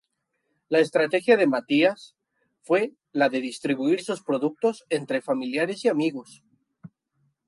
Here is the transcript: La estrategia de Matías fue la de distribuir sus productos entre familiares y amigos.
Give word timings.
La 0.69 0.79
estrategia 0.79 1.37
de 1.37 1.45
Matías 1.45 2.15
fue 2.63 2.95
la 3.11 3.29
de 3.29 3.39
distribuir 3.39 4.01
sus 4.03 4.23
productos 4.23 4.83
entre 4.89 5.21
familiares 5.21 5.85
y 5.85 5.89
amigos. 5.89 6.43